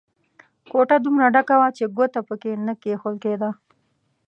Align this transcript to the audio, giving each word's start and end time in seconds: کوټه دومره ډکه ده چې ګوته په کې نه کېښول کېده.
کوټه 0.69 0.97
دومره 1.05 1.25
ډکه 1.35 1.55
ده 1.61 1.69
چې 1.77 1.83
ګوته 1.97 2.21
په 2.27 2.35
کې 2.41 2.51
نه 2.65 2.73
کېښول 2.81 3.15
کېده. 3.23 3.49